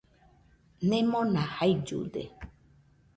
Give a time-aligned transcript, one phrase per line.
[0.93, 2.23] Nemona jaillude.